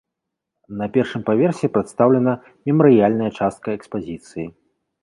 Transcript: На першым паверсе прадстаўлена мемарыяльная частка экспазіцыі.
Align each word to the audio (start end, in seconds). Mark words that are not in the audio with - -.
На 0.79 0.87
першым 0.95 1.21
паверсе 1.27 1.69
прадстаўлена 1.75 2.33
мемарыяльная 2.71 3.31
частка 3.39 3.67
экспазіцыі. 3.79 4.53